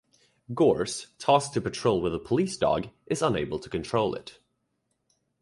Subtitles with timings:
[0.55, 4.39] Gorse, tasked to patrol with a police dog, is unable to control it.